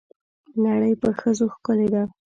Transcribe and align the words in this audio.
نړۍ 0.63 0.93
په 1.01 1.09
ښځو 1.19 1.45
ښکلې 1.55 1.87
ده. 1.93 2.03